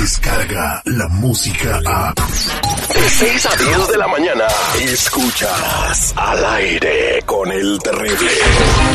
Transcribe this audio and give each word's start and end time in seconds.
llega 0.00 0.80
la 0.86 1.08
música 1.08 1.78
a... 1.84 2.14
De 2.14 3.10
6 3.10 3.46
a 3.46 3.56
10 3.56 3.88
de 3.88 3.98
la 3.98 4.08
mañana, 4.08 4.44
escuchas 4.80 6.14
al 6.16 6.44
aire 6.54 7.22
con 7.26 7.52
el 7.52 7.78
terrible. 7.80 8.30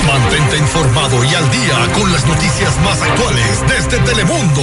Mantente 0.08 0.58
informado 0.58 1.23
y 1.23 1.36
al 1.36 1.52
día 1.52 1.94
con 1.94 2.12
las 2.12 2.26
noticias 2.26 2.80
más 2.82 3.02
actuales 3.02 3.63
desde 3.68 3.99
Telemundo. 3.99 4.62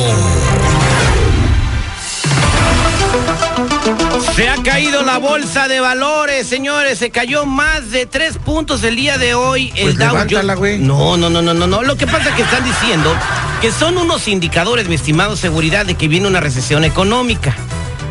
Se 4.35 4.49
ha 4.49 4.63
caído 4.65 5.03
la 5.03 5.19
bolsa 5.19 5.69
de 5.69 5.81
valores, 5.81 6.49
señores. 6.49 6.99
Se 6.99 7.11
cayó 7.11 7.47
más 7.47 7.91
de 7.93 8.07
tres 8.07 8.39
puntos 8.39 8.83
el 8.83 8.97
día 8.97 9.17
de 9.17 9.35
hoy. 9.35 9.73
El 9.77 9.95
Pues 9.95 9.99
Dow 9.99 10.17
Jones-. 10.29 10.81
No, 10.81 11.17
no, 11.17 11.31
no, 11.31 11.41
no, 11.41 11.55
no, 11.55 11.67
no. 11.67 11.83
Lo 11.83 11.97
que 11.97 12.07
pasa 12.07 12.31
es 12.31 12.35
que 12.35 12.43
están 12.43 12.65
diciendo 12.65 13.15
que 13.63 13.71
son 13.71 13.97
unos 13.97 14.27
indicadores, 14.27 14.89
mi 14.89 14.97
estimado 14.97 15.37
seguridad, 15.37 15.87
de 15.87 15.95
que 15.95 16.09
viene 16.09 16.27
una 16.27 16.41
recesión 16.41 16.83
económica. 16.83 17.55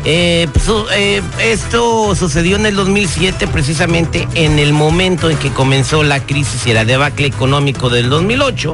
Eh, 0.06 0.48
pues, 0.50 0.64
eh, 0.96 1.20
esto 1.42 2.14
sucedió 2.14 2.56
en 2.56 2.64
el 2.64 2.74
2007, 2.74 3.46
precisamente 3.48 4.26
en 4.32 4.58
el 4.58 4.72
momento 4.72 5.28
en 5.28 5.36
que 5.36 5.50
comenzó 5.50 6.04
la 6.04 6.20
crisis 6.20 6.66
y 6.66 6.70
el 6.70 6.86
debacle 6.86 7.26
económico 7.26 7.90
del 7.90 8.08
2008. 8.08 8.72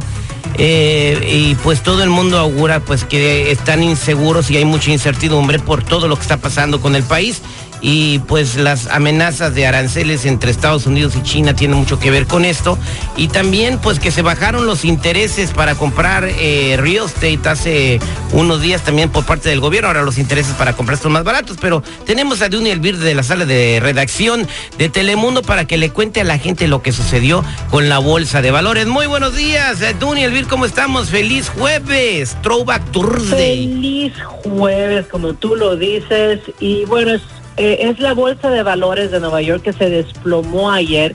Eh, 0.61 1.29
y 1.33 1.55
pues 1.57 1.83
todo 1.83 2.03
el 2.05 2.11
mundo 2.11 2.39
augura 2.39 2.81
pues 2.81 3.05
que 3.05 3.51
están 3.53 3.83
inseguros 3.83 4.51
y 4.51 4.57
hay 4.57 4.65
mucha 4.65 4.91
incertidumbre 4.91 5.59
por 5.59 5.85
todo 5.85 6.09
lo 6.09 6.17
que 6.17 6.23
está 6.23 6.37
pasando 6.37 6.81
con 6.81 6.97
el 6.97 7.03
país 7.03 7.43
y 7.81 8.19
pues 8.21 8.57
las 8.57 8.87
amenazas 8.89 9.55
de 9.55 9.67
aranceles 9.67 10.25
entre 10.25 10.51
Estados 10.51 10.87
Unidos 10.87 11.15
y 11.17 11.23
China 11.23 11.55
tienen 11.55 11.79
mucho 11.79 11.99
que 11.99 12.11
ver 12.11 12.27
con 12.27 12.45
esto 12.45 12.79
y 13.17 13.29
también 13.29 13.79
pues 13.79 13.99
que 13.99 14.11
se 14.11 14.23
bajaron 14.23 14.67
los 14.67 14.85
intereses 14.85 15.51
para 15.51 15.75
comprar 15.75 16.29
eh, 16.29 16.77
real 16.79 17.07
estate 17.07 17.41
hace 17.49 18.01
unos 18.33 18.61
días 18.61 18.83
también 18.83 19.11
por 19.11 19.25
parte 19.25 19.49
del 19.49 19.61
gobierno, 19.61 19.89
ahora 19.89 20.03
los 20.03 20.19
intereses 20.19 20.55
para 20.55 20.75
comprar 20.75 20.99
son 20.99 21.13
más 21.13 21.25
baratos, 21.25 21.57
pero 21.61 21.83
tenemos 22.05 22.43
a 22.43 22.49
Duny 22.49 22.71
Elvir 22.71 22.99
de 22.99 23.15
la 23.15 23.23
sala 23.23 23.47
de 23.47 23.81
redacción 23.81 24.47
de 24.77 24.89
Telemundo 24.89 25.43
para 25.43 25.67
que 25.67 25.77
le 25.77 25.91
cuente 25.91 26.21
a 26.21 26.25
la 26.25 26.39
gente 26.39 26.69
lo 26.69 26.83
que 26.83 26.93
sucedió 26.93 27.45
con 27.71 27.89
la 27.89 27.99
bolsa 27.99 28.43
de 28.43 28.51
valores. 28.51 28.87
Muy 28.87 29.07
buenos 29.07 29.37
días, 29.37 29.81
eh, 29.83 29.95
Duny 29.99 30.25
Elvir, 30.25 30.47
¿cómo 30.47 30.65
estamos? 30.65 31.11
Feliz 31.11 31.49
jueves, 31.49 32.37
Throwback 32.43 32.91
Thursday. 32.91 33.69
Feliz 33.69 34.13
jueves, 34.45 35.07
como 35.07 35.35
tú 35.35 35.57
lo 35.57 35.77
dices. 35.77 36.41
Y 36.61 36.85
bueno, 36.85 37.15
es, 37.15 37.23
eh, 37.59 37.89
es 37.89 37.99
la 37.99 38.15
bolsa 38.15 38.51
de 38.51 38.63
valores 38.63 39.11
de 39.11 39.21
Nueva 39.21 39.43
York 39.43 39.63
que 39.63 39.73
se 39.73 39.91
desplomó 39.91 40.71
ayer. 40.71 41.15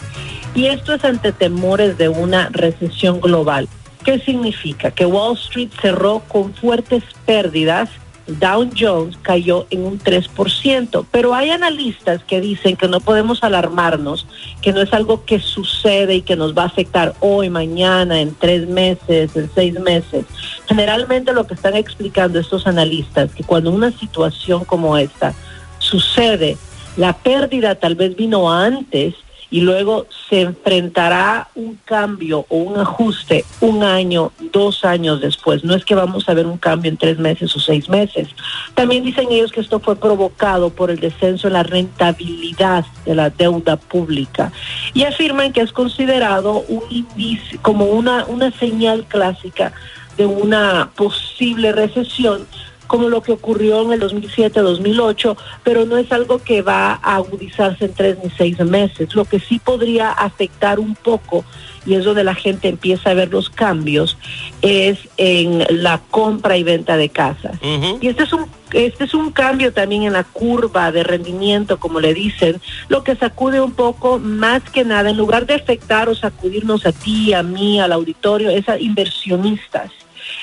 Y 0.56 0.68
esto 0.68 0.94
es 0.94 1.04
ante 1.04 1.32
temores 1.32 1.98
de 1.98 2.10
una 2.10 2.50
recesión 2.50 3.20
global. 3.20 3.68
¿Qué 4.04 4.20
significa? 4.20 4.92
Que 4.92 5.06
Wall 5.06 5.36
Street 5.36 5.70
cerró 5.82 6.22
con 6.28 6.54
fuertes 6.54 7.04
pérdidas. 7.26 7.90
Dow 8.28 8.70
Jones 8.78 9.18
cayó 9.22 9.68
en 9.70 9.86
un 9.86 10.00
3%, 10.00 11.06
pero 11.12 11.34
hay 11.34 11.50
analistas 11.50 12.24
que 12.24 12.40
dicen 12.40 12.78
que 12.78 12.88
no 12.88 13.02
podemos 13.02 13.44
alarmarnos, 13.44 14.26
que 14.62 14.72
no 14.72 14.82
es 14.82 14.94
algo 14.94 15.26
que 15.26 15.40
sucede 15.40 16.16
y 16.16 16.22
que 16.22 16.38
nos 16.38 16.58
va 16.58 16.64
a 16.64 16.68
afectar 16.68 17.16
hoy, 17.20 17.50
mañana, 17.50 18.22
en 18.22 18.34
tres 18.34 18.66
meses, 18.68 19.36
en 19.36 19.50
seis 19.54 19.78
meses. 19.78 20.26
Generalmente 20.68 21.34
lo 21.34 21.46
que 21.48 21.54
están 21.54 21.76
explicando 21.76 22.40
estos 22.40 22.66
analistas, 22.66 23.34
que 23.34 23.44
cuando 23.44 23.72
una 23.72 23.92
situación 23.92 24.64
como 24.64 24.98
esta 24.98 25.34
sucede, 25.94 26.58
la 26.98 27.14
pérdida 27.14 27.76
tal 27.76 27.94
vez 27.94 28.16
vino 28.16 28.52
antes 28.52 29.14
y 29.52 29.62
luego 29.62 30.08
se 30.28 30.42
enfrentará 30.42 31.48
un 31.54 31.78
cambio 31.86 32.48
o 32.50 32.58
un 32.58 32.80
ajuste 32.80 33.46
un 33.62 33.84
año, 33.84 34.32
dos 34.52 34.84
años 34.84 35.22
después. 35.22 35.64
No 35.64 35.76
es 35.76 35.86
que 35.86 35.94
vamos 35.94 36.28
a 36.28 36.34
ver 36.34 36.48
un 36.48 36.58
cambio 36.58 36.90
en 36.90 36.98
tres 36.98 37.20
meses 37.20 37.56
o 37.56 37.60
seis 37.60 37.88
meses. 37.88 38.30
También 38.74 39.04
dicen 39.04 39.28
ellos 39.30 39.52
que 39.52 39.62
esto 39.62 39.80
fue 39.80 39.96
provocado 39.96 40.72
por 40.72 40.90
el 40.90 41.00
descenso 41.00 41.46
en 41.46 41.54
la 41.54 41.62
rentabilidad 41.62 42.84
de 43.06 43.14
la 43.14 43.30
deuda 43.30 43.78
pública 43.78 44.52
y 44.96 45.04
afirman 45.04 45.54
que 45.54 45.62
es 45.62 45.72
considerado 45.72 46.66
como 47.62 47.86
una, 47.86 48.26
una 48.26 48.50
señal 48.58 49.06
clásica 49.06 49.72
de 50.18 50.26
una 50.26 50.90
posible 50.96 51.72
recesión 51.74 52.48
como 52.94 53.10
lo 53.10 53.24
que 53.24 53.32
ocurrió 53.32 53.82
en 53.82 53.94
el 53.94 54.02
2007-2008, 54.02 55.36
pero 55.64 55.84
no 55.88 55.98
es 55.98 56.12
algo 56.12 56.38
que 56.38 56.62
va 56.62 57.00
a 57.02 57.16
agudizarse 57.16 57.86
en 57.86 57.94
tres 57.96 58.18
ni 58.24 58.30
seis 58.30 58.60
meses. 58.60 59.16
Lo 59.16 59.26
que 59.26 59.40
sí 59.40 59.58
podría 59.58 60.12
afectar 60.12 60.80
un 60.80 60.94
poco, 60.94 61.44
y 61.88 61.96
es 61.96 62.04
donde 62.04 62.24
la 62.24 62.36
gente 62.36 62.68
empieza 62.68 63.10
a 63.10 63.16
ver 63.16 63.32
los 63.32 63.50
cambios, 63.50 64.16
es 64.62 65.00
en 65.18 65.66
la 65.72 66.02
compra 66.12 66.56
y 66.56 66.62
venta 66.62 66.96
de 66.96 67.10
casas. 67.10 67.58
Y 68.00 68.10
este 68.10 68.26
es 68.26 68.34
un 68.34 68.46
este 68.74 69.06
es 69.06 69.16
un 69.16 69.32
cambio 69.32 69.74
también 69.74 70.04
en 70.04 70.14
la 70.14 70.24
curva 70.24 70.92
de 70.92 71.04
rendimiento, 71.04 71.80
como 71.80 72.00
le 72.00 72.14
dicen, 72.14 72.62
lo 72.90 73.04
que 73.04 73.16
sacude 73.16 73.60
un 73.60 73.74
poco 73.74 74.20
más 74.20 74.62
que 74.70 74.84
nada, 74.84 75.10
en 75.10 75.18
lugar 75.18 75.48
de 75.48 75.56
afectar 75.56 76.10
o 76.10 76.16
sacudirnos 76.16 76.86
a 76.86 76.92
ti, 76.92 77.34
a 77.34 77.42
mí, 77.42 77.80
al 77.80 77.92
auditorio, 77.92 78.52
es 78.52 78.70
a 78.70 78.78
inversionistas, 78.78 79.92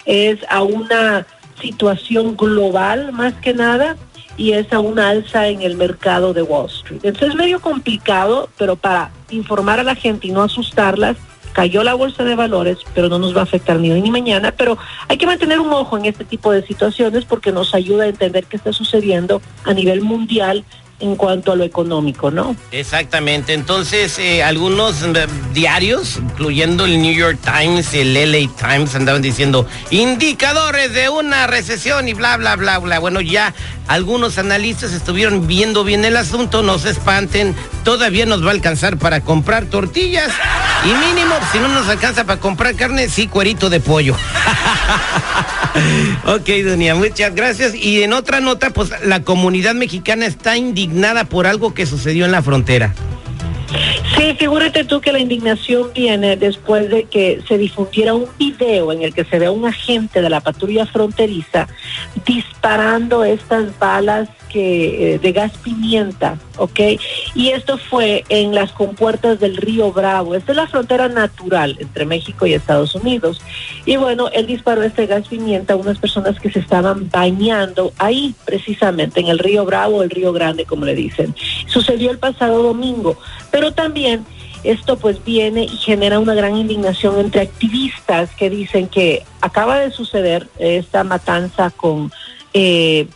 es 0.05 0.41
a 0.49 0.62
una 0.62 1.27
situación 1.60 2.37
global 2.37 3.12
más 3.12 3.34
que 3.34 3.54
nada 3.54 3.97
y 4.37 4.53
es 4.53 4.72
a 4.72 4.78
alza 4.78 5.48
en 5.48 5.62
el 5.62 5.76
mercado 5.76 6.32
de 6.32 6.43
Wall 6.43 6.66
Street. 6.66 7.00
Entonces 7.03 7.31
es 7.31 7.34
medio 7.34 7.60
complicado, 7.60 8.48
pero 8.56 8.76
para 8.76 9.10
informar 9.31 9.81
a 9.81 9.84
la 9.84 9.94
gente 9.94 10.28
y 10.28 10.31
no 10.31 10.43
asustarlas, 10.43 11.16
cayó 11.53 11.82
la 11.82 11.94
bolsa 11.94 12.25
de 12.25 12.37
valores, 12.37 12.78
pero 12.94 13.09
no 13.09 13.19
nos 13.19 13.37
va 13.37 13.41
a 13.41 13.44
afectar 13.44 13.78
ni 13.78 13.91
hoy 13.91 14.00
ni 14.00 14.10
mañana, 14.10 14.53
pero 14.53 14.78
hay 15.09 15.19
que 15.19 15.26
mantener 15.26 15.60
un 15.60 15.72
ojo 15.72 15.98
en 15.98 16.06
este 16.06 16.25
tipo 16.25 16.53
de 16.53 16.66
situaciones 16.66 17.25
porque 17.25 17.53
nos 17.53 17.75
ayuda 17.75 18.04
a 18.04 18.09
entender 18.09 18.47
qué 18.47 18.56
está 18.56 18.72
sucediendo 18.72 19.42
a 19.65 19.75
nivel 19.75 20.00
mundial 20.00 20.65
en 21.00 21.16
cuanto 21.16 21.53
a 21.53 21.56
lo 21.56 21.65
económico, 21.65 22.31
¿no? 22.31 22.55
Exactamente. 22.71 23.55
Entonces, 23.55 24.19
eh, 24.19 24.43
algunos 24.43 25.03
eh, 25.03 25.27
diarios, 25.53 26.16
incluyendo 26.16 26.84
el 26.84 27.00
New 27.00 27.15
York 27.15 27.38
Times, 27.43 27.93
el 27.94 28.15
LA 28.15 28.49
Times, 28.56 28.94
andaban 28.94 29.22
diciendo 29.22 29.66
indicadores 29.91 30.93
de 30.93 31.09
una 31.09 31.47
recesión 31.47 32.09
y 32.09 32.15
bla, 32.15 32.37
bla, 32.37 32.56
bla, 32.56 32.78
bla. 32.78 32.99
Bueno, 32.99 33.21
ya 33.21 33.55
algunos 33.89 34.39
analistas 34.39 34.93
estuvieron 34.93 35.47
viendo 35.47 35.84
bien 35.84 36.05
el 36.05 36.16
asunto, 36.16 36.62
no 36.62 36.78
se 36.78 36.91
espanten, 36.91 37.55
todavía 37.84 38.27
nos 38.27 38.44
va 38.44 38.49
a 38.49 38.53
alcanzar 38.53 38.99
para 38.99 39.21
comprar 39.22 39.66
tortillas 39.66 40.31
y 40.85 40.89
mínimo, 40.89 41.35
si 41.53 41.59
no 41.59 41.69
nos 41.69 41.89
alcanza 41.89 42.25
para 42.25 42.41
comprar 42.41 42.75
carne, 42.75 43.09
sí, 43.09 43.27
cuerito 43.27 43.69
de 43.69 43.81
pollo. 43.81 44.15
ok, 46.27 46.49
Dunia, 46.65 46.95
muchas 46.95 47.35
gracias. 47.35 47.75
Y 47.75 48.03
en 48.03 48.13
otra 48.13 48.41
nota, 48.41 48.71
pues 48.71 48.91
la 49.05 49.23
comunidad 49.23 49.75
mexicana 49.75 50.27
está 50.27 50.57
indignada 50.57 51.25
por 51.25 51.47
algo 51.47 51.75
que 51.75 51.87
sucedió 51.87 52.25
en 52.25 52.33
la 52.33 52.43
frontera. 52.43 52.95
Sí, 54.17 54.35
figúrate 54.39 54.85
tú 54.85 55.01
que 55.01 55.13
la 55.13 55.21
indignación 55.21 55.91
viene 55.95 56.37
después 56.37 56.91
de 56.91 57.05
que 57.05 57.41
se 57.47 57.57
difundiera 57.57 58.15
un 58.15 58.27
video 58.39 58.93
en 58.93 59.03
el 59.03 59.15
que 59.15 59.25
se 59.25 59.39
ve 59.39 59.47
a 59.47 59.53
un 59.53 59.67
agente 59.67 60.21
de 60.21 60.29
la 60.29 60.41
patrulla 60.41 60.87
fronteriza 60.87 61.69
disparando 62.27 63.25
estas 63.25 63.79
balas 63.79 64.29
que 64.51 65.15
eh, 65.15 65.19
de 65.19 65.33
gas 65.33 65.53
pimienta, 65.59 66.37
¿ok? 66.57 66.81
Y 67.35 67.51
esto 67.51 67.79
fue 67.79 68.25
en 68.29 68.55
las 68.55 68.73
compuertas 68.73 69.39
del 69.39 69.57
río 69.57 69.93
Bravo. 69.93 70.35
Esta 70.35 70.53
es 70.53 70.57
la 70.57 70.66
frontera 70.66 71.09
natural 71.09 71.77
entre 71.78 72.04
México 72.04 72.47
y 72.47 72.54
Estados 72.54 72.95
Unidos. 72.95 73.41
Y 73.87 73.97
bueno, 73.97 74.28
él 74.33 74.47
disparó 74.47 74.83
este 74.83 75.07
gas 75.07 75.28
pimienta 75.28 75.75
a 75.75 75.77
unas 75.77 75.99
personas 75.99 76.41
que 76.41 76.51
se 76.51 76.59
estaban 76.59 77.09
bañando 77.10 77.93
ahí, 77.99 78.34
precisamente, 78.45 79.21
en 79.21 79.28
el 79.28 79.39
río 79.39 79.65
Bravo, 79.65 80.03
el 80.03 80.10
río 80.10 80.33
Grande, 80.33 80.65
como 80.65 80.84
le 80.84 80.95
dicen. 80.95 81.34
Sucedió 81.66 82.10
el 82.10 82.19
pasado 82.19 82.63
domingo, 82.63 83.16
pero 83.51 83.72
también 83.72 84.25
esto 84.65 84.99
pues 84.99 85.25
viene 85.25 85.65
y 85.65 85.77
genera 85.77 86.19
una 86.19 86.34
gran 86.34 86.57
indignación 86.57 87.19
entre 87.19 87.43
activistas 87.43 88.31
que 88.37 88.51
dicen 88.51 88.89
que 88.89 89.25
acaba 89.41 89.78
de 89.78 89.91
suceder 89.91 90.49
esta 90.59 91.03
matanza 91.03 91.71
con 91.71 92.13
eh, 92.53 93.07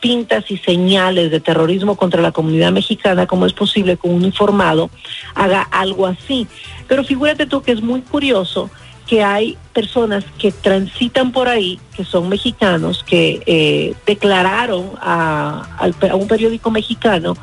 pintas 0.00 0.50
y 0.50 0.56
señales 0.58 1.30
de 1.30 1.40
terrorismo 1.40 1.96
contra 1.96 2.22
la 2.22 2.32
comunidad 2.32 2.72
mexicana, 2.72 3.26
¿cómo 3.26 3.46
es 3.46 3.52
posible 3.52 3.96
que 3.96 4.08
un 4.08 4.16
uniformado 4.16 4.90
haga 5.34 5.62
algo 5.62 6.06
así? 6.06 6.46
Pero 6.86 7.04
figúrate 7.04 7.46
tú 7.46 7.62
que 7.62 7.72
es 7.72 7.82
muy 7.82 8.00
curioso 8.02 8.70
que 9.06 9.24
hay 9.24 9.56
personas 9.72 10.24
que 10.38 10.52
transitan 10.52 11.32
por 11.32 11.48
ahí, 11.48 11.80
que 11.96 12.04
son 12.04 12.28
mexicanos, 12.28 13.02
que 13.02 13.40
eh, 13.46 13.94
declararon 14.06 14.90
a, 15.00 15.66
a 15.78 16.14
un 16.14 16.28
periódico 16.28 16.70
mexicano 16.70 17.34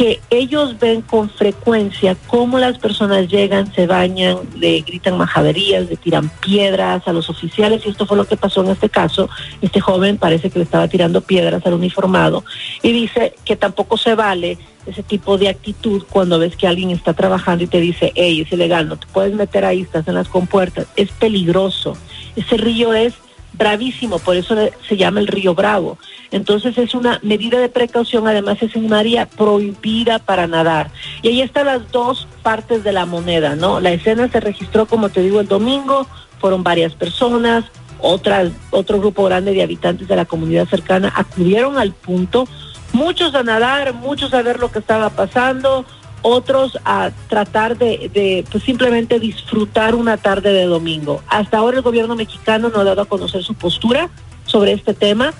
que 0.00 0.18
ellos 0.30 0.78
ven 0.78 1.02
con 1.02 1.28
frecuencia 1.28 2.16
cómo 2.26 2.58
las 2.58 2.78
personas 2.78 3.28
llegan, 3.28 3.70
se 3.74 3.86
bañan, 3.86 4.38
le 4.56 4.80
gritan 4.80 5.18
majaderías, 5.18 5.90
le 5.90 5.96
tiran 5.96 6.30
piedras 6.40 7.06
a 7.06 7.12
los 7.12 7.28
oficiales, 7.28 7.84
y 7.84 7.90
esto 7.90 8.06
fue 8.06 8.16
lo 8.16 8.24
que 8.24 8.38
pasó 8.38 8.64
en 8.64 8.70
este 8.70 8.88
caso. 8.88 9.28
Este 9.60 9.78
joven 9.78 10.16
parece 10.16 10.48
que 10.48 10.58
le 10.58 10.64
estaba 10.64 10.88
tirando 10.88 11.20
piedras 11.20 11.66
al 11.66 11.74
uniformado 11.74 12.44
y 12.82 12.92
dice 12.92 13.34
que 13.44 13.56
tampoco 13.56 13.98
se 13.98 14.14
vale 14.14 14.56
ese 14.86 15.02
tipo 15.02 15.36
de 15.36 15.50
actitud 15.50 16.02
cuando 16.08 16.38
ves 16.38 16.56
que 16.56 16.66
alguien 16.66 16.92
está 16.92 17.12
trabajando 17.12 17.64
y 17.64 17.66
te 17.66 17.78
dice, 17.78 18.10
hey, 18.14 18.40
es 18.40 18.50
ilegal, 18.50 18.88
no 18.88 18.96
te 18.96 19.06
puedes 19.06 19.34
meter 19.34 19.66
ahí, 19.66 19.82
estás 19.82 20.08
en 20.08 20.14
las 20.14 20.28
compuertas, 20.28 20.86
es 20.96 21.10
peligroso. 21.10 21.94
Ese 22.36 22.56
río 22.56 22.94
es 22.94 23.12
bravísimo, 23.60 24.18
por 24.18 24.36
eso 24.36 24.56
se 24.88 24.96
llama 24.96 25.20
el 25.20 25.26
río 25.26 25.54
Bravo. 25.54 25.98
Entonces 26.30 26.78
es 26.78 26.94
una 26.94 27.20
medida 27.22 27.60
de 27.60 27.68
precaución, 27.68 28.26
además 28.26 28.62
es 28.62 28.74
un 28.74 28.94
área 28.94 29.26
prohibida 29.26 30.18
para 30.18 30.46
nadar. 30.46 30.90
Y 31.20 31.28
ahí 31.28 31.42
están 31.42 31.66
las 31.66 31.92
dos 31.92 32.26
partes 32.42 32.82
de 32.82 32.92
la 32.92 33.04
moneda, 33.04 33.56
¿no? 33.56 33.78
La 33.78 33.92
escena 33.92 34.28
se 34.28 34.40
registró, 34.40 34.86
como 34.86 35.10
te 35.10 35.20
digo, 35.20 35.40
el 35.40 35.46
domingo, 35.46 36.06
fueron 36.38 36.64
varias 36.64 36.94
personas, 36.94 37.66
otras, 37.98 38.50
otro 38.70 38.98
grupo 38.98 39.24
grande 39.24 39.52
de 39.52 39.62
habitantes 39.62 40.08
de 40.08 40.16
la 40.16 40.24
comunidad 40.24 40.66
cercana 40.66 41.12
acudieron 41.14 41.76
al 41.76 41.92
punto, 41.92 42.48
muchos 42.94 43.34
a 43.34 43.42
nadar, 43.42 43.92
muchos 43.92 44.32
a 44.32 44.40
ver 44.40 44.58
lo 44.58 44.72
que 44.72 44.78
estaba 44.78 45.10
pasando, 45.10 45.84
otros 46.22 46.78
a 46.84 47.10
tratar 47.28 47.78
de, 47.78 48.44
pues 48.50 48.64
simplemente 48.64 49.18
disfrutar 49.18 49.94
una 49.94 50.16
tarde 50.16 50.52
de 50.52 50.64
domingo. 50.64 51.22
Hasta 51.28 51.58
ahora 51.58 51.78
el 51.78 51.82
gobierno 51.82 52.16
mexicano 52.16 52.68
no 52.68 52.80
ha 52.80 52.84
dado 52.84 53.02
a 53.02 53.06
conocer 53.06 53.42
su 53.42 53.54
postura 53.54 54.10
sobre 54.46 54.72
este 54.72 54.94
tema, 54.94 55.32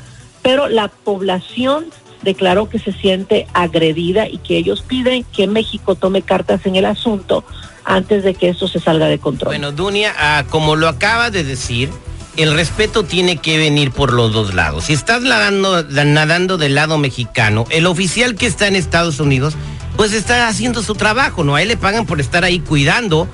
pero 0.43 0.69
la 0.69 0.89
población 0.89 1.87
declaró 2.23 2.69
que 2.69 2.79
se 2.79 2.93
siente 2.93 3.47
agredida 3.55 4.29
y 4.29 4.39
que 4.39 4.57
ellos 4.57 4.83
piden 4.83 5.25
que 5.25 5.47
México 5.47 5.95
tome 5.95 6.23
cartas 6.23 6.67
en 6.67 6.77
el 6.77 6.85
asunto 6.85 7.45
antes 7.85 8.23
de 8.25 8.35
que 8.35 8.49
esto 8.49 8.69
se 8.69 8.79
salga 8.79 9.07
de 9.07 9.19
control. 9.19 9.51
Bueno, 9.51 9.73
Dunia, 9.73 10.15
ah, 10.19 10.45
como 10.51 10.77
lo 10.77 10.89
acaba 10.89 11.31
de 11.31 11.45
decir, 11.45 11.91
el 12.37 12.55
respeto 12.55 13.05
tiene 13.05 13.39
que 13.39 13.59
venir 13.59 13.91
por 13.91 14.13
los 14.13 14.33
dos 14.33 14.55
lados. 14.55 14.85
Si 14.85 14.93
estás 14.93 15.23
nadando 15.23 16.59
del 16.59 16.75
lado 16.75 16.99
mexicano, 16.99 17.65
el 17.71 17.87
oficial 17.87 18.35
que 18.35 18.47
está 18.47 18.69
en 18.69 18.77
Estados 18.77 19.19
Unidos, 19.21 19.55
pues 19.97 20.13
está 20.13 20.49
haciendo 20.49 20.83
su 20.83 20.95
trabajo, 20.95 21.45
¿no? 21.45 21.57
A 21.57 21.63
él 21.63 21.69
le 21.69 21.77
pagan 21.77 22.07
por 22.07 22.21
estar 22.21 22.45
ahí 22.45 22.61
cuidando 22.61 23.29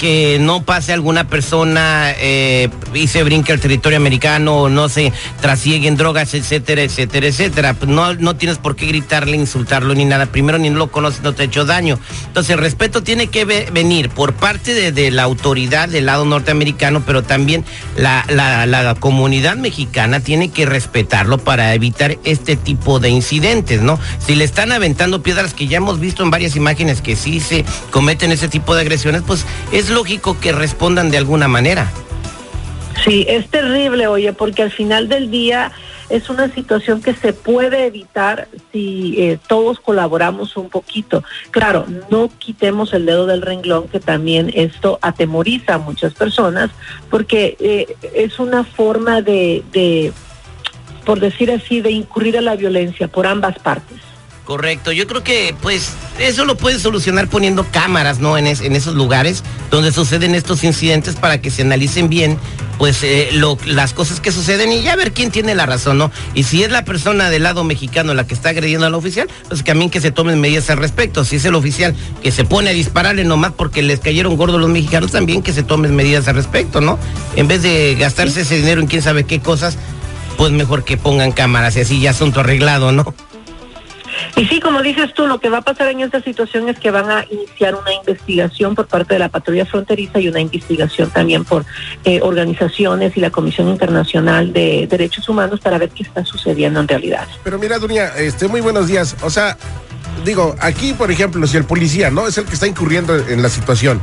que 0.00 0.38
no 0.40 0.62
pase 0.62 0.94
alguna 0.94 1.28
persona 1.28 2.14
eh, 2.16 2.70
y 2.94 3.06
se 3.06 3.22
brinque 3.22 3.52
al 3.52 3.60
territorio 3.60 3.98
americano, 3.98 4.70
no 4.70 4.88
se 4.88 5.12
trasieguen 5.42 5.98
drogas, 5.98 6.32
etcétera, 6.32 6.80
etcétera, 6.80 7.26
etcétera. 7.26 7.76
No, 7.86 8.14
no 8.14 8.34
tienes 8.34 8.56
por 8.56 8.76
qué 8.76 8.86
gritarle, 8.86 9.36
insultarlo 9.36 9.94
ni 9.94 10.06
nada. 10.06 10.24
Primero 10.24 10.56
ni 10.56 10.70
lo 10.70 10.90
conoces, 10.90 11.20
no 11.20 11.34
te 11.34 11.42
ha 11.42 11.44
hecho 11.44 11.66
daño. 11.66 11.98
Entonces 12.28 12.54
el 12.54 12.60
respeto 12.60 13.02
tiene 13.02 13.26
que 13.26 13.44
venir 13.44 14.08
por 14.08 14.32
parte 14.32 14.90
de, 14.90 15.10
la 15.10 15.24
autoridad 15.24 15.90
del 15.90 16.06
lado 16.06 16.24
norteamericano, 16.24 17.02
pero 17.04 17.22
también 17.22 17.66
la, 17.98 18.24
la, 18.30 18.94
comunidad 19.00 19.56
mexicana 19.56 20.20
tiene 20.20 20.50
que 20.50 20.64
respetarlo 20.64 21.36
para 21.36 21.74
evitar 21.74 22.16
este 22.24 22.56
tipo 22.56 23.00
de 23.00 23.10
incidentes, 23.10 23.82
¿no? 23.82 23.98
Si 24.18 24.34
le 24.34 24.44
están 24.44 24.72
aventando 24.72 25.22
piedras 25.22 25.52
que 25.52 25.66
ya 25.66 25.76
hemos 25.76 26.00
visto 26.00 26.22
en 26.22 26.30
varias 26.30 26.56
imágenes 26.56 27.02
que 27.02 27.16
sí 27.16 27.40
se 27.40 27.66
cometen 27.90 28.32
ese 28.32 28.48
tipo 28.48 28.74
de 28.74 28.80
agresiones, 28.80 29.22
pues 29.26 29.44
es 29.72 29.89
lógico 29.90 30.38
que 30.40 30.52
respondan 30.52 31.10
de 31.10 31.18
alguna 31.18 31.48
manera. 31.48 31.90
Sí, 33.04 33.24
es 33.28 33.48
terrible, 33.48 34.06
oye, 34.08 34.32
porque 34.32 34.62
al 34.62 34.70
final 34.70 35.08
del 35.08 35.30
día 35.30 35.72
es 36.10 36.28
una 36.28 36.52
situación 36.52 37.00
que 37.00 37.14
se 37.14 37.32
puede 37.32 37.86
evitar 37.86 38.48
si 38.72 39.14
eh, 39.16 39.38
todos 39.46 39.80
colaboramos 39.80 40.56
un 40.56 40.68
poquito. 40.68 41.22
Claro, 41.50 41.86
no 42.10 42.28
quitemos 42.38 42.92
el 42.92 43.06
dedo 43.06 43.26
del 43.26 43.42
renglón, 43.42 43.88
que 43.88 44.00
también 44.00 44.50
esto 44.54 44.98
atemoriza 45.02 45.74
a 45.74 45.78
muchas 45.78 46.12
personas, 46.14 46.70
porque 47.08 47.56
eh, 47.60 47.96
es 48.12 48.38
una 48.38 48.64
forma 48.64 49.22
de, 49.22 49.62
de, 49.72 50.12
por 51.04 51.20
decir 51.20 51.50
así, 51.52 51.80
de 51.80 51.92
incurrir 51.92 52.36
a 52.36 52.42
la 52.42 52.56
violencia 52.56 53.08
por 53.08 53.26
ambas 53.26 53.58
partes. 53.60 54.09
Correcto, 54.50 54.90
yo 54.90 55.06
creo 55.06 55.22
que 55.22 55.54
pues 55.62 55.92
eso 56.18 56.44
lo 56.44 56.56
puedes 56.56 56.82
solucionar 56.82 57.28
poniendo 57.28 57.68
cámaras, 57.70 58.18
¿no? 58.18 58.36
En, 58.36 58.48
en 58.48 58.74
esos 58.74 58.96
lugares 58.96 59.44
donde 59.70 59.92
suceden 59.92 60.34
estos 60.34 60.64
incidentes 60.64 61.14
para 61.14 61.40
que 61.40 61.52
se 61.52 61.62
analicen 61.62 62.08
bien 62.08 62.36
pues 62.76 63.04
eh, 63.04 63.28
lo, 63.32 63.56
las 63.64 63.92
cosas 63.92 64.18
que 64.18 64.32
suceden 64.32 64.72
y 64.72 64.82
ya 64.82 64.96
ver 64.96 65.12
quién 65.12 65.30
tiene 65.30 65.54
la 65.54 65.66
razón, 65.66 65.98
¿no? 65.98 66.10
Y 66.34 66.42
si 66.42 66.64
es 66.64 66.72
la 66.72 66.84
persona 66.84 67.30
del 67.30 67.44
lado 67.44 67.62
mexicano 67.62 68.12
la 68.12 68.26
que 68.26 68.34
está 68.34 68.48
agrediendo 68.48 68.86
al 68.86 68.94
oficial, 68.96 69.28
pues 69.46 69.62
también 69.62 69.88
que 69.88 70.00
se 70.00 70.10
tomen 70.10 70.40
medidas 70.40 70.68
al 70.68 70.78
respecto. 70.78 71.24
Si 71.24 71.36
es 71.36 71.44
el 71.44 71.54
oficial 71.54 71.94
que 72.20 72.32
se 72.32 72.44
pone 72.44 72.70
a 72.70 72.72
dispararle 72.72 73.22
nomás 73.22 73.52
porque 73.52 73.82
les 73.84 74.00
cayeron 74.00 74.36
gordos 74.36 74.60
los 74.60 74.68
mexicanos, 74.68 75.12
también 75.12 75.42
que 75.42 75.52
se 75.52 75.62
tomen 75.62 75.94
medidas 75.94 76.26
al 76.26 76.34
respecto, 76.34 76.80
¿no? 76.80 76.98
En 77.36 77.46
vez 77.46 77.62
de 77.62 77.94
gastarse 77.94 78.40
ese 78.40 78.56
dinero 78.56 78.80
en 78.80 78.88
quién 78.88 79.00
sabe 79.00 79.22
qué 79.22 79.38
cosas, 79.38 79.78
pues 80.36 80.50
mejor 80.50 80.82
que 80.82 80.96
pongan 80.96 81.30
cámaras 81.30 81.76
y 81.76 81.82
así 81.82 82.00
ya 82.00 82.10
asunto 82.10 82.40
arreglado, 82.40 82.90
¿no? 82.90 83.14
Y 84.36 84.46
sí, 84.46 84.60
como 84.60 84.82
dices 84.82 85.12
tú, 85.14 85.26
lo 85.26 85.40
que 85.40 85.48
va 85.48 85.58
a 85.58 85.62
pasar 85.62 85.88
en 85.88 86.00
esta 86.00 86.22
situación 86.22 86.68
es 86.68 86.78
que 86.78 86.90
van 86.90 87.10
a 87.10 87.24
iniciar 87.30 87.74
una 87.74 87.92
investigación 87.92 88.74
por 88.74 88.86
parte 88.86 89.14
de 89.14 89.20
la 89.20 89.28
patrulla 89.28 89.66
fronteriza 89.66 90.20
y 90.20 90.28
una 90.28 90.40
investigación 90.40 91.10
también 91.10 91.44
por 91.44 91.64
eh, 92.04 92.20
organizaciones 92.22 93.16
y 93.16 93.20
la 93.20 93.30
Comisión 93.30 93.68
Internacional 93.68 94.52
de 94.52 94.86
Derechos 94.88 95.28
Humanos 95.28 95.60
para 95.60 95.78
ver 95.78 95.90
qué 95.90 96.02
está 96.02 96.24
sucediendo 96.24 96.80
en 96.80 96.88
realidad. 96.88 97.26
Pero 97.44 97.58
mira, 97.58 97.78
Dunia, 97.78 98.16
este, 98.16 98.48
muy 98.48 98.60
buenos 98.60 98.88
días. 98.88 99.16
O 99.22 99.30
sea, 99.30 99.56
digo, 100.24 100.54
aquí, 100.60 100.92
por 100.92 101.10
ejemplo, 101.10 101.46
si 101.46 101.56
el 101.56 101.64
policía, 101.64 102.10
¿no? 102.10 102.26
Es 102.26 102.38
el 102.38 102.44
que 102.44 102.54
está 102.54 102.66
incurriendo 102.66 103.16
en 103.16 103.42
la 103.42 103.48
situación. 103.48 104.00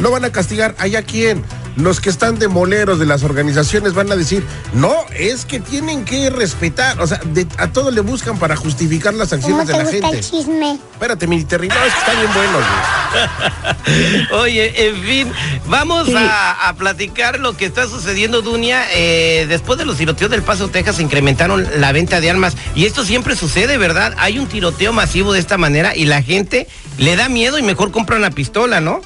¿No 0.00 0.10
van 0.10 0.24
a 0.24 0.30
castigar 0.30 0.74
allá 0.78 1.02
quién? 1.02 1.42
Los 1.76 2.00
que 2.00 2.10
están 2.10 2.38
de 2.38 2.48
moleros 2.48 2.98
de 2.98 3.06
las 3.06 3.22
organizaciones 3.22 3.94
van 3.94 4.10
a 4.10 4.16
decir, 4.16 4.44
no, 4.72 4.94
es 5.14 5.44
que 5.44 5.60
tienen 5.60 6.04
que 6.04 6.30
respetar, 6.30 7.00
o 7.00 7.06
sea, 7.06 7.20
a 7.58 7.68
todo 7.68 7.90
le 7.90 8.00
buscan 8.00 8.38
para 8.38 8.56
justificar 8.56 9.14
las 9.14 9.32
acciones 9.32 9.66
de 9.66 9.72
la 9.74 9.84
gente. 9.84 10.08
El 10.08 10.20
chisme? 10.20 10.78
Espérate, 10.92 11.26
mi 11.26 11.44
territorio 11.44 11.84
es 11.84 11.92
que 11.92 11.98
está 11.98 12.12
bien 12.12 12.30
bueno. 12.34 12.58
Oye, 14.42 14.88
en 14.88 15.02
fin, 15.02 15.32
vamos 15.66 16.08
a, 16.14 16.74
platicar 16.78 17.40
lo 17.40 17.56
que 17.56 17.66
está 17.66 17.86
sucediendo, 17.86 18.42
Dunia. 18.42 18.84
Eh, 18.92 19.46
después 19.48 19.78
de 19.78 19.84
los 19.84 19.96
tiroteos 19.96 20.30
del 20.30 20.42
Paso, 20.42 20.68
Texas, 20.68 20.96
se 20.96 21.02
incrementaron 21.02 21.66
la 21.78 21.92
venta 21.92 22.20
de 22.20 22.30
armas 22.30 22.56
y 22.74 22.86
esto 22.86 23.04
siempre 23.04 23.36
sucede, 23.36 23.78
¿verdad? 23.78 24.14
Hay 24.18 24.38
un 24.38 24.46
tiroteo 24.46 24.92
masivo 24.92 25.32
de 25.32 25.40
esta 25.40 25.58
manera 25.58 25.96
y 25.96 26.06
la 26.06 26.22
gente 26.22 26.66
le 26.98 27.16
da 27.16 27.28
miedo 27.28 27.58
y 27.58 27.62
mejor 27.62 27.90
compra 27.90 28.16
una 28.16 28.30
pistola, 28.30 28.80
¿no? 28.80 29.00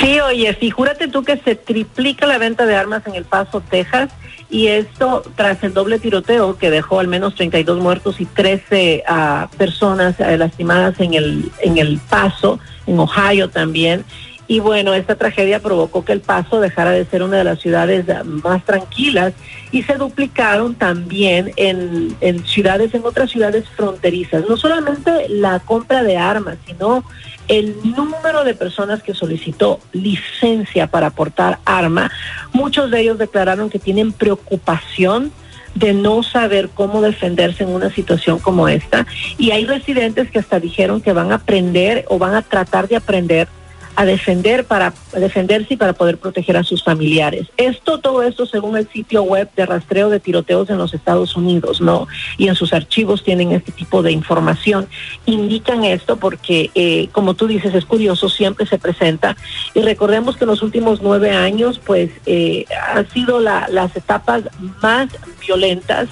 Sí, 0.00 0.20
oye, 0.20 0.52
figúrate 0.54 1.08
tú 1.08 1.24
que 1.24 1.36
se 1.38 1.54
triplica 1.54 2.26
la 2.26 2.38
venta 2.38 2.66
de 2.66 2.76
armas 2.76 3.06
en 3.06 3.14
El 3.14 3.24
Paso, 3.24 3.60
Texas, 3.60 4.10
y 4.50 4.68
esto 4.68 5.22
tras 5.36 5.62
el 5.64 5.74
doble 5.74 5.98
tiroteo 5.98 6.56
que 6.56 6.70
dejó 6.70 7.00
al 7.00 7.08
menos 7.08 7.34
32 7.34 7.80
muertos 7.80 8.20
y 8.20 8.26
13 8.26 9.04
ah, 9.06 9.48
personas 9.56 10.18
eh, 10.20 10.36
lastimadas 10.36 11.00
en 11.00 11.14
el, 11.14 11.50
en 11.60 11.78
El 11.78 11.98
Paso, 11.98 12.58
en 12.86 12.98
Ohio 12.98 13.48
también. 13.50 14.04
Y 14.46 14.60
bueno, 14.60 14.92
esta 14.94 15.14
tragedia 15.14 15.60
provocó 15.60 16.04
que 16.04 16.12
El 16.12 16.20
Paso 16.20 16.60
dejara 16.60 16.90
de 16.90 17.06
ser 17.06 17.22
una 17.22 17.38
de 17.38 17.44
las 17.44 17.60
ciudades 17.60 18.04
más 18.24 18.64
tranquilas 18.64 19.32
y 19.72 19.82
se 19.82 19.94
duplicaron 19.94 20.74
también 20.74 21.52
en, 21.56 22.44
ciudades, 22.44 22.94
en 22.94 23.04
otras 23.04 23.30
ciudades 23.30 23.64
fronterizas. 23.70 24.44
No 24.48 24.56
solamente 24.56 25.28
la 25.28 25.60
compra 25.60 26.02
de 26.02 26.18
armas, 26.18 26.58
sino 26.66 27.04
el 27.48 27.76
número 27.84 28.44
de 28.44 28.54
personas 28.54 29.02
que 29.02 29.14
solicitó 29.14 29.80
licencia 29.92 30.86
para 30.88 31.10
portar 31.10 31.58
arma, 31.64 32.10
muchos 32.52 32.90
de 32.90 33.00
ellos 33.00 33.18
declararon 33.18 33.70
que 33.70 33.78
tienen 33.78 34.12
preocupación 34.12 35.32
de 35.74 35.92
no 35.92 36.22
saber 36.22 36.68
cómo 36.72 37.00
defenderse 37.02 37.64
en 37.64 37.70
una 37.70 37.90
situación 37.90 38.38
como 38.38 38.68
esta. 38.68 39.06
Y 39.38 39.50
hay 39.50 39.64
residentes 39.64 40.30
que 40.30 40.38
hasta 40.38 40.60
dijeron 40.60 41.00
que 41.00 41.12
van 41.12 41.32
a 41.32 41.36
aprender 41.36 42.04
o 42.08 42.18
van 42.18 42.34
a 42.34 42.42
tratar 42.42 42.88
de 42.88 42.96
aprender 42.96 43.48
a 43.96 44.04
defender 44.04 44.64
para 44.64 44.92
defenderse 45.12 45.74
y 45.74 45.76
para 45.76 45.92
poder 45.92 46.18
proteger 46.18 46.56
a 46.56 46.64
sus 46.64 46.82
familiares. 46.82 47.46
Esto, 47.56 47.98
todo 47.98 48.22
esto 48.22 48.46
según 48.46 48.76
el 48.76 48.88
sitio 48.88 49.22
web 49.22 49.48
de 49.56 49.66
rastreo 49.66 50.10
de 50.10 50.20
tiroteos 50.20 50.70
en 50.70 50.78
los 50.78 50.94
Estados 50.94 51.36
Unidos, 51.36 51.80
¿no? 51.80 52.08
Y 52.36 52.48
en 52.48 52.54
sus 52.54 52.72
archivos 52.72 53.22
tienen 53.22 53.52
este 53.52 53.72
tipo 53.72 54.02
de 54.02 54.12
información. 54.12 54.88
Indican 55.26 55.84
esto 55.84 56.16
porque, 56.16 56.70
eh, 56.74 57.08
como 57.12 57.34
tú 57.34 57.46
dices, 57.46 57.74
es 57.74 57.84
curioso, 57.84 58.28
siempre 58.28 58.66
se 58.66 58.78
presenta. 58.78 59.36
Y 59.74 59.82
recordemos 59.82 60.36
que 60.36 60.44
en 60.44 60.50
los 60.50 60.62
últimos 60.62 61.00
nueve 61.02 61.30
años, 61.30 61.80
pues, 61.84 62.10
eh, 62.26 62.64
han 62.92 63.08
sido 63.10 63.40
las 63.40 63.96
etapas 63.96 64.44
más 64.82 65.08
violentas 65.46 66.08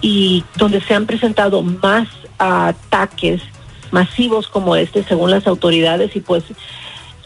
y 0.00 0.44
donde 0.56 0.80
se 0.80 0.94
han 0.94 1.06
presentado 1.06 1.62
más 1.62 2.08
ataques 2.38 3.40
masivos 3.90 4.48
como 4.48 4.76
este, 4.76 5.04
según 5.04 5.30
las 5.30 5.46
autoridades, 5.46 6.14
y 6.16 6.20
pues 6.20 6.44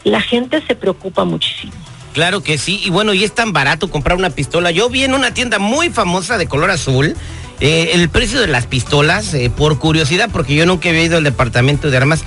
la 0.03 0.21
gente 0.21 0.63
se 0.65 0.75
preocupa 0.75 1.25
muchísimo. 1.25 1.73
Claro 2.13 2.41
que 2.41 2.57
sí, 2.57 2.81
y 2.83 2.89
bueno, 2.89 3.13
y 3.13 3.23
es 3.23 3.33
tan 3.33 3.53
barato 3.53 3.89
comprar 3.89 4.17
una 4.17 4.31
pistola. 4.31 4.71
Yo 4.71 4.89
vi 4.89 5.03
en 5.03 5.13
una 5.13 5.33
tienda 5.33 5.59
muy 5.59 5.89
famosa 5.89 6.37
de 6.37 6.47
color 6.47 6.71
azul 6.71 7.15
Eh, 7.61 7.91
el 7.93 8.09
precio 8.09 8.39
de 8.39 8.47
las 8.47 8.65
pistolas, 8.65 9.33
eh, 9.33 9.51
por 9.55 9.79
curiosidad, 9.79 10.29
porque 10.31 10.55
yo 10.55 10.65
nunca 10.65 10.89
había 10.89 11.03
ido 11.03 11.17
al 11.17 11.23
departamento 11.23 11.89
de 11.89 11.97
armas, 11.97 12.23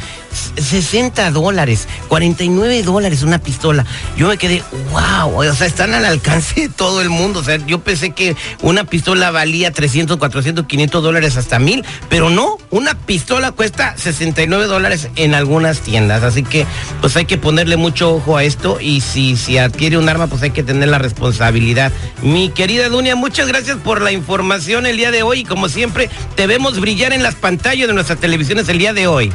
60 0.56 1.30
dólares, 1.30 1.88
49 2.08 2.82
dólares 2.82 3.22
una 3.22 3.38
pistola. 3.38 3.86
Yo 4.16 4.28
me 4.28 4.36
quedé, 4.36 4.62
wow, 4.90 5.34
o 5.34 5.54
sea, 5.54 5.66
están 5.66 5.94
al 5.94 6.04
alcance 6.04 6.62
de 6.62 6.68
todo 6.68 7.00
el 7.00 7.08
mundo. 7.08 7.40
O 7.40 7.44
sea, 7.44 7.56
yo 7.66 7.80
pensé 7.80 8.10
que 8.10 8.36
una 8.60 8.84
pistola 8.84 9.30
valía 9.30 9.72
300, 9.72 10.18
400, 10.18 10.66
500 10.66 11.02
dólares 11.02 11.36
hasta 11.36 11.58
mil, 11.58 11.84
pero 12.08 12.30
no, 12.30 12.58
una 12.70 12.94
pistola 12.94 13.52
cuesta 13.52 13.94
69 13.96 14.66
dólares 14.66 15.08
en 15.16 15.34
algunas 15.34 15.80
tiendas. 15.80 16.22
Así 16.22 16.42
que, 16.42 16.66
pues 17.00 17.16
hay 17.16 17.24
que 17.24 17.38
ponerle 17.38 17.76
mucho 17.76 18.14
ojo 18.14 18.36
a 18.36 18.44
esto 18.44 18.80
y 18.80 19.00
si, 19.00 19.36
si 19.36 19.58
adquiere 19.58 19.96
un 19.96 20.08
arma, 20.08 20.26
pues 20.26 20.42
hay 20.42 20.50
que 20.50 20.62
tener 20.62 20.88
la 20.88 20.98
responsabilidad. 20.98 21.92
Mi 22.22 22.50
querida 22.50 22.88
Dunia, 22.88 23.16
muchas 23.16 23.48
gracias 23.48 23.78
por 23.78 24.02
la 24.02 24.12
información 24.12 24.86
el 24.86 24.96
día 24.96 25.10
de 25.10 25.21
hoy 25.22 25.40
y 25.40 25.44
como 25.44 25.68
siempre, 25.68 26.10
te 26.34 26.46
vemos 26.46 26.80
brillar 26.80 27.12
en 27.12 27.22
las 27.22 27.34
pantallas 27.34 27.88
de 27.88 27.94
nuestras 27.94 28.18
televisiones 28.18 28.68
el 28.68 28.78
día 28.78 28.92
de 28.92 29.06
hoy. 29.06 29.32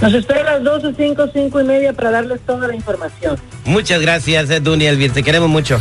Nos 0.00 0.12
espero 0.12 0.40
a 0.40 0.44
las 0.44 0.64
12, 0.64 0.94
5, 0.96 1.28
5 1.32 1.60
y 1.60 1.64
media 1.64 1.92
para 1.92 2.10
darles 2.10 2.40
toda 2.46 2.66
la 2.68 2.74
información. 2.74 3.38
Muchas 3.64 4.00
gracias, 4.00 4.50
eh, 4.50 4.60
Dunia 4.60 4.90
Elvir, 4.90 5.12
te 5.12 5.22
queremos 5.22 5.48
mucho. 5.48 5.80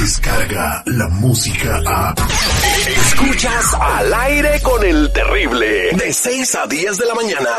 Descarga 0.00 0.82
la 0.86 1.08
música 1.08 1.80
a. 1.86 2.14
Escuchas 2.86 3.74
al 3.80 4.12
aire 4.12 4.60
con 4.60 4.84
el 4.84 5.12
terrible. 5.12 5.90
De 5.92 6.12
6 6.12 6.54
a 6.56 6.66
10 6.66 6.98
de 6.98 7.06
la 7.06 7.14
mañana. 7.14 7.50